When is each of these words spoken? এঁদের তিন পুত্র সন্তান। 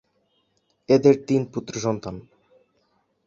এঁদের 0.89 1.15
তিন 1.27 1.41
পুত্র 1.45 1.73
সন্তান। 1.79 2.15